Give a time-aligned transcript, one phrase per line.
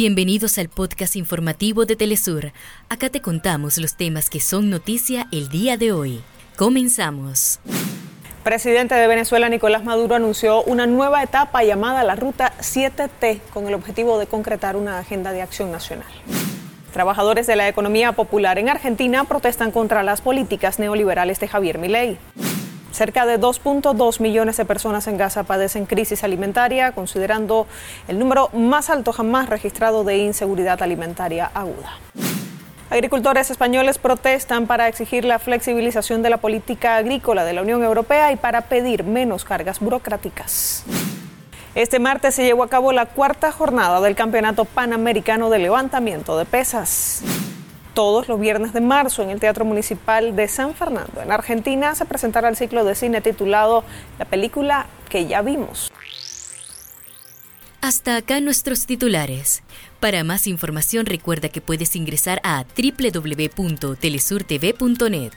[0.00, 2.52] Bienvenidos al podcast informativo de Telesur.
[2.88, 6.20] Acá te contamos los temas que son noticia el día de hoy.
[6.56, 7.58] Comenzamos.
[8.44, 13.74] Presidente de Venezuela Nicolás Maduro anunció una nueva etapa llamada la Ruta 7T con el
[13.74, 16.06] objetivo de concretar una agenda de acción nacional.
[16.92, 22.18] Trabajadores de la economía popular en Argentina protestan contra las políticas neoliberales de Javier Milei.
[22.92, 27.66] Cerca de 2.2 millones de personas en Gaza padecen crisis alimentaria, considerando
[28.08, 31.98] el número más alto jamás registrado de inseguridad alimentaria aguda.
[32.90, 38.32] Agricultores españoles protestan para exigir la flexibilización de la política agrícola de la Unión Europea
[38.32, 40.84] y para pedir menos cargas burocráticas.
[41.74, 46.46] Este martes se llevó a cabo la cuarta jornada del Campeonato Panamericano de Levantamiento de
[46.46, 47.22] Pesas
[47.98, 51.20] todos los viernes de marzo en el Teatro Municipal de San Fernando.
[51.20, 53.82] En Argentina se presentará el ciclo de cine titulado
[54.20, 55.90] La película que ya vimos.
[57.80, 59.64] Hasta acá nuestros titulares.
[59.98, 65.32] Para más información recuerda que puedes ingresar a www.telesurtv.net.